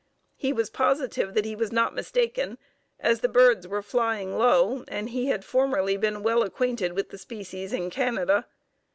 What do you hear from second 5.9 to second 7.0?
been well acquainted